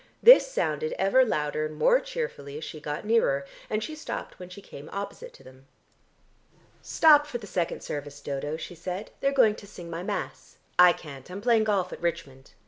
This 0.23 0.51
sounded 0.51 0.93
ever 0.97 1.23
louder 1.23 1.67
and 1.67 1.75
more 1.75 1.99
cheerfully 1.99 2.57
as 2.57 2.63
she 2.63 2.79
got 2.79 3.05
nearer, 3.05 3.45
and 3.69 3.83
she 3.83 3.93
stopped 3.95 4.39
when 4.39 4.49
she 4.49 4.59
came 4.59 4.89
opposite 4.91 5.31
to 5.33 5.43
them. 5.43 5.67
"Stop 6.81 7.27
for 7.27 7.37
the 7.37 7.45
second 7.45 7.81
service, 7.83 8.19
Dodo," 8.19 8.57
she 8.57 8.73
said. 8.73 9.11
"They're 9.19 9.31
going 9.31 9.53
to 9.53 9.67
sing 9.67 9.91
my 9.91 10.01
mass. 10.01 10.57
I 10.79 10.91
can't. 10.91 11.29
I'm 11.29 11.39
playing 11.39 11.65
golf 11.65 11.93
at 11.93 12.01
Richmond. 12.01 12.53